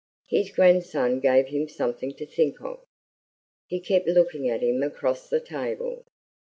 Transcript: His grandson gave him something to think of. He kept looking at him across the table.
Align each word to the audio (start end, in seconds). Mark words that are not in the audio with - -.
His 0.29 0.49
grandson 0.49 1.19
gave 1.19 1.49
him 1.49 1.67
something 1.69 2.15
to 2.15 2.25
think 2.25 2.59
of. 2.59 2.83
He 3.67 3.79
kept 3.79 4.07
looking 4.07 4.49
at 4.49 4.63
him 4.63 4.81
across 4.81 5.29
the 5.29 5.39
table. 5.39 6.05